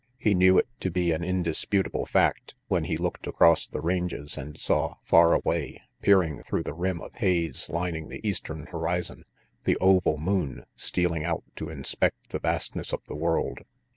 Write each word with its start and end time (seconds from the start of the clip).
He 0.17 0.33
knew 0.33 0.57
it 0.57 0.67
to 0.79 0.89
be 0.89 1.11
an 1.11 1.21
indis 1.21 1.63
putable 1.67 2.07
fact 2.07 2.55
when 2.67 2.85
he 2.85 2.97
looked 2.97 3.27
across 3.27 3.67
the 3.67 3.81
ranges 3.81 4.35
and 4.35 4.57
saw, 4.57 4.95
far 5.03 5.33
away, 5.33 5.79
peering 6.01 6.41
through 6.41 6.63
the 6.63 6.73
rim 6.73 6.99
of 6.99 7.13
haze 7.13 7.69
lining 7.69 8.09
the 8.09 8.27
eastern 8.27 8.65
horizon, 8.65 9.25
the 9.63 9.77
oval 9.79 10.17
moon 10.17 10.65
stealing 10.75 11.23
out 11.23 11.43
to 11.57 11.69
inspect 11.69 12.29
the 12.31 12.39
vastness 12.39 12.91
of 12.93 13.05
the 13.05 13.13
world. 13.13 13.59